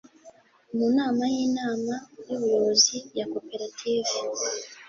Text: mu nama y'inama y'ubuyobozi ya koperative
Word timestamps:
mu 0.75 0.87
nama 0.97 1.23
y'inama 1.33 1.95
y'ubuyobozi 2.27 2.95
ya 3.17 3.25
koperative 3.33 4.13